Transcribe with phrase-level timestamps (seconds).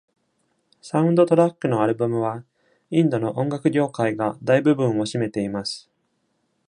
[0.81, 2.43] サウンドトラックのアルバムは、
[2.89, 5.91] インドの音楽業界が大部分を占めています。